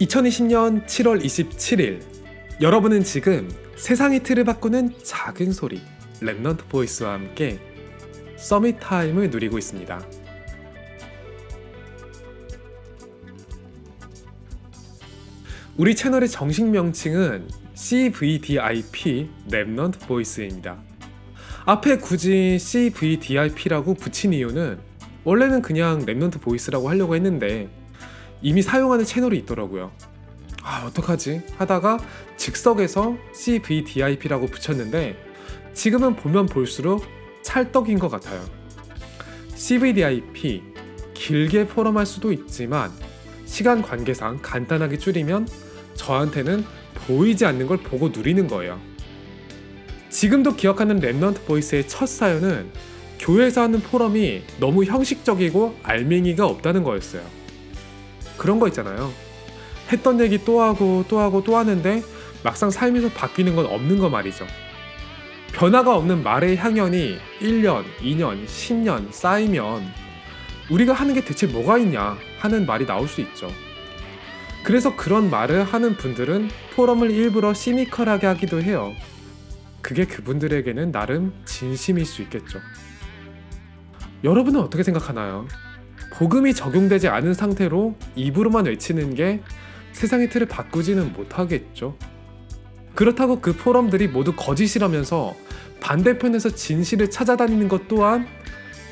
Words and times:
2020년 0.00 0.86
7월 0.86 1.20
27일 1.24 2.00
여러분은 2.60 3.02
지금 3.02 3.50
세상의 3.74 4.22
틀을 4.22 4.44
바꾸는 4.44 4.92
작은 5.02 5.50
소리 5.50 5.80
Remnant 6.20 6.68
Voice와 6.68 7.14
함께 7.14 7.58
Summit 8.36 8.78
Time을 8.78 9.30
누리고 9.30 9.58
있습니다. 9.58 10.00
우리 15.76 15.96
채널의 15.96 16.28
정식 16.28 16.66
명칭은 16.66 17.48
CVDIP 17.74 19.28
Remnant 19.50 20.06
Voice입니다. 20.06 20.78
앞에 21.66 21.98
굳이 21.98 22.56
CVDIP라고 22.60 23.94
붙인 23.94 24.32
이유는 24.32 24.78
원래는 25.24 25.60
그냥 25.60 26.06
Remnant 26.06 26.40
Voice라고 26.40 26.88
하려고 26.88 27.16
했는데 27.16 27.68
이미 28.42 28.62
사용하는 28.62 29.04
채널이 29.04 29.38
있더라고요. 29.38 29.92
아, 30.62 30.84
어떡하지? 30.86 31.42
하다가 31.56 31.98
즉석에서 32.36 33.16
CVDIP라고 33.32 34.46
붙였는데 34.46 35.16
지금은 35.74 36.16
보면 36.16 36.46
볼수록 36.46 37.04
찰떡인 37.42 37.98
것 37.98 38.08
같아요. 38.08 38.44
CVDIP 39.54 40.62
길게 41.14 41.66
포럼할 41.68 42.06
수도 42.06 42.32
있지만 42.32 42.90
시간 43.44 43.82
관계상 43.82 44.40
간단하게 44.42 44.98
줄이면 44.98 45.48
저한테는 45.94 46.64
보이지 46.94 47.44
않는 47.46 47.66
걸 47.66 47.78
보고 47.78 48.08
누리는 48.08 48.46
거예요. 48.46 48.78
지금도 50.10 50.56
기억하는 50.56 51.00
Remnant 51.00 51.44
Voice의 51.46 51.88
첫 51.88 52.06
사연은 52.06 52.70
교회에서 53.18 53.62
하는 53.62 53.80
포럼이 53.80 54.42
너무 54.60 54.84
형식적이고 54.84 55.76
알맹이가 55.82 56.46
없다는 56.46 56.84
거였어요. 56.84 57.22
그런 58.38 58.58
거 58.58 58.68
있잖아요. 58.68 59.12
했던 59.92 60.20
얘기 60.20 60.44
또 60.44 60.62
하고 60.62 61.04
또 61.08 61.18
하고 61.18 61.42
또 61.44 61.56
하는데 61.56 62.02
막상 62.42 62.70
삶에서 62.70 63.10
바뀌는 63.10 63.56
건 63.56 63.66
없는 63.66 63.98
거 63.98 64.08
말이죠. 64.08 64.46
변화가 65.52 65.96
없는 65.96 66.22
말의 66.22 66.56
향연이 66.56 67.18
1년, 67.40 67.84
2년, 68.00 68.46
10년 68.46 69.12
쌓이면 69.12 69.82
우리가 70.70 70.92
하는 70.92 71.14
게 71.14 71.24
대체 71.24 71.46
뭐가 71.46 71.78
있냐 71.78 72.16
하는 72.38 72.66
말이 72.66 72.86
나올 72.86 73.08
수 73.08 73.20
있죠. 73.22 73.50
그래서 74.62 74.94
그런 74.96 75.30
말을 75.30 75.64
하는 75.64 75.96
분들은 75.96 76.50
포럼을 76.76 77.10
일부러 77.10 77.54
시니컬하게 77.54 78.26
하기도 78.26 78.62
해요. 78.62 78.92
그게 79.80 80.04
그분들에게는 80.04 80.92
나름 80.92 81.32
진심일 81.44 82.04
수 82.04 82.22
있겠죠. 82.22 82.60
여러분은 84.24 84.60
어떻게 84.60 84.82
생각하나요? 84.82 85.46
복음이 86.18 86.52
적용되지 86.52 87.06
않은 87.06 87.32
상태로 87.32 87.94
입으로만 88.16 88.66
외치는 88.66 89.14
게 89.14 89.40
세상의 89.92 90.30
틀을 90.30 90.48
바꾸지는 90.48 91.12
못하겠죠. 91.12 91.96
그렇다고 92.96 93.40
그 93.40 93.54
포럼들이 93.54 94.08
모두 94.08 94.34
거짓이라면서 94.34 95.36
반대편에서 95.80 96.50
진실을 96.50 97.08
찾아다니는 97.10 97.68
것 97.68 97.86
또한 97.86 98.26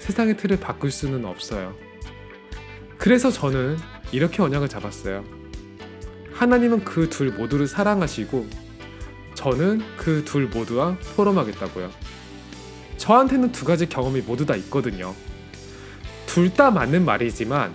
세상의 0.00 0.36
틀을 0.36 0.58
바꿀 0.58 0.90
수는 0.90 1.24
없어요. 1.24 1.76
그래서 2.98 3.30
저는 3.30 3.76
이렇게 4.10 4.42
언약을 4.42 4.68
잡았어요. 4.68 5.24
하나님은 6.32 6.84
그 6.84 7.08
둘 7.08 7.30
모두를 7.30 7.68
사랑하시고 7.68 8.46
저는 9.34 9.80
그 9.96 10.24
둘 10.24 10.48
모두와 10.48 10.96
포럼하겠다고요. 11.14 11.88
저한테는 12.96 13.52
두 13.52 13.64
가지 13.64 13.88
경험이 13.88 14.22
모두 14.22 14.44
다 14.44 14.56
있거든요. 14.56 15.14
둘 16.32 16.48
다 16.54 16.70
맞는 16.70 17.04
말이지만 17.04 17.74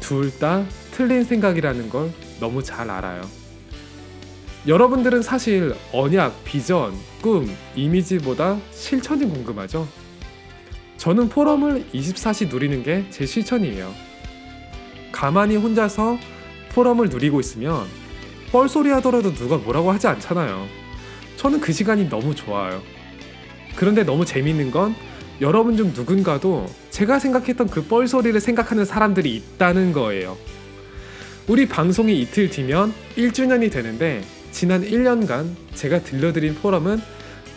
둘 0.00 0.30
다 0.38 0.64
틀린 0.92 1.24
생각이라는 1.24 1.90
걸 1.90 2.10
너무 2.40 2.62
잘 2.62 2.90
알아요. 2.90 3.22
여러분들은 4.66 5.22
사실 5.22 5.74
언약, 5.92 6.44
비전, 6.44 6.94
꿈, 7.22 7.50
이미지보다 7.74 8.58
실천이 8.72 9.24
궁금하죠? 9.26 9.86
저는 10.96 11.28
포럼을 11.30 11.86
24시 11.94 12.48
누리는 12.50 12.82
게 12.82 13.04
제 13.10 13.24
실천이에요. 13.26 13.92
가만히 15.12 15.56
혼자서 15.56 16.18
포럼을 16.72 17.08
누리고 17.08 17.40
있으면 17.40 17.86
뻘소리 18.52 18.90
하더라도 18.90 19.32
누가 19.34 19.56
뭐라고 19.58 19.92
하지 19.92 20.06
않잖아요. 20.08 20.66
저는 21.36 21.60
그 21.60 21.72
시간이 21.72 22.08
너무 22.08 22.34
좋아요. 22.34 22.82
그런데 23.76 24.04
너무 24.04 24.24
재밌는 24.24 24.70
건 24.70 24.94
여러분 25.40 25.76
중 25.76 25.92
누군가도 25.94 26.66
제가 27.00 27.18
생각했던 27.18 27.68
그 27.68 27.82
뻘소리를 27.84 28.38
생각하는 28.38 28.84
사람들이 28.84 29.34
있다는 29.34 29.94
거예요. 29.94 30.36
우리 31.48 31.66
방송이 31.66 32.20
이틀 32.20 32.50
뒤면 32.50 32.92
1주년이 33.16 33.72
되는데 33.72 34.22
지난 34.50 34.82
1년간 34.84 35.54
제가 35.72 36.02
들려드린 36.02 36.56
포럼은 36.56 37.00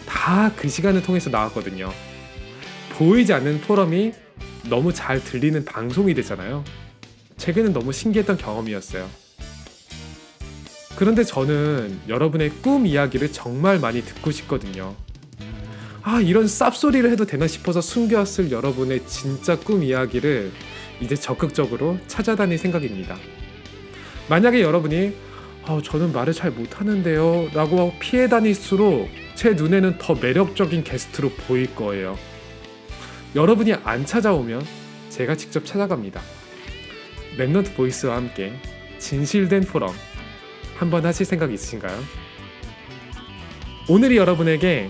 다 0.06 0.54
그 0.56 0.70
시간을 0.70 1.04
통해서 1.04 1.30
나왔거든요. 1.30 1.92
보이지 2.94 3.34
않는 3.34 3.60
포럼이 3.62 4.14
너무 4.70 4.94
잘 4.94 5.22
들리는 5.22 5.66
방송이 5.66 6.14
되잖아요. 6.14 6.64
제게는 7.36 7.74
너무 7.74 7.92
신기했던 7.92 8.38
경험이었어요. 8.38 9.10
그런데 10.96 11.26
저는 11.26 12.00
여러분의 12.08 12.50
꿈 12.62 12.88
이야기를 12.88 13.34
정말 13.34 13.80
많이 13.80 14.04
듣고 14.04 14.32
싶거든요. 14.32 14.96
아, 16.06 16.20
이런 16.20 16.46
쌉소리를 16.46 17.10
해도 17.10 17.26
되나 17.26 17.48
싶어서 17.48 17.80
숨겼을 17.80 18.52
여러분의 18.52 19.06
진짜 19.08 19.58
꿈 19.58 19.84
이야기를 19.84 20.52
이제 21.00 21.16
적극적으로 21.16 21.98
찾아다닐 22.08 22.58
생각입니다. 22.58 23.16
만약에 24.30 24.62
여러분이 24.62 25.14
아, 25.66 25.80
저는 25.82 26.12
말을 26.12 26.34
잘 26.34 26.52
못하는데요 26.52 27.52
라고 27.54 27.94
피해 28.00 28.28
다닐수록 28.28 29.10
제 29.36 29.52
눈에는 29.52 29.98
더 29.98 30.14
매력적인 30.14 30.84
게스트로 30.84 31.30
보일 31.48 31.74
거예요. 31.74 32.18
여러분이 33.34 33.74
안 33.86 34.06
찾아오면 34.06 34.62
제가 35.10 35.36
직접 35.36 35.66
찾아갑니다. 35.66 36.22
Remnant 37.38 37.76
Voice와 37.76 38.18
함께 38.18 38.54
진실된 39.00 39.64
포럼 39.64 39.94
한번 40.76 41.06
하실 41.06 41.26
생각 41.26 41.54
있으신가요? 41.54 41.98
오늘이 43.88 44.18
여러분에게 44.18 44.90